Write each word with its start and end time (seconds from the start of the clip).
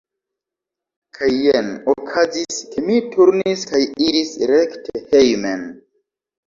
Kaj 1.17 1.29
jen 1.49 1.69
okazis, 1.93 2.57
ke 2.73 2.85
mi 2.89 2.99
turnis 3.13 3.69
kaj 3.75 3.85
iris 4.09 4.35
rekte 4.57 5.09
hejmen. 5.15 5.69